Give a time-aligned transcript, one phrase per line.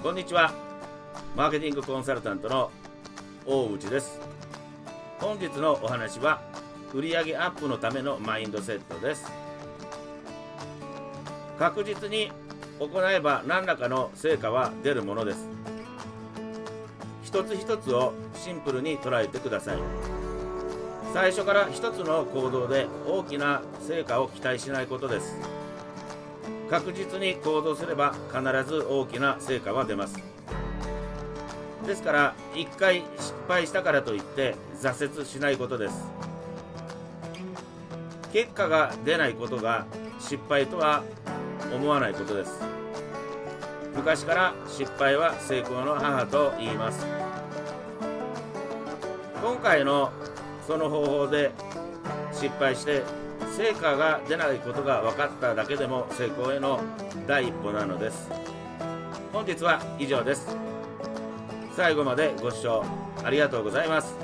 [0.00, 0.52] こんにちは。
[1.36, 2.70] マーケティングコンサルタントの
[3.44, 4.20] 大内です。
[5.18, 6.40] 本日のお話は
[6.94, 9.28] 売上アップのためのマインドセットです。
[11.58, 12.30] 確実に
[12.78, 15.48] 行えば何らかの成果は出るものです。
[17.24, 19.78] 一つ一つをシンプルに捉えてください。
[21.12, 25.34] 最初から一つの行動で大きな成果を期待しないことです。
[26.70, 30.16] 確実に行動すれば必ず大きな成果は出ます。
[31.86, 36.10] ですから1回失敗したからといって挫折しないことです。
[38.32, 39.86] 結果が出ないことが
[40.20, 41.02] 失敗とは
[41.74, 42.60] 思わないことです。
[43.96, 47.06] 昔から失敗は成功の母と言います。
[49.42, 50.12] 今回の
[50.66, 51.52] その方法で
[52.32, 53.02] 失敗して
[53.58, 56.78] 成果が出ないことが分かっただけでも成功への
[57.26, 58.30] 第一歩なのです。
[59.32, 60.56] 本日は以上です。
[61.74, 62.84] 最後までご視聴
[63.24, 64.14] ありがとうございます。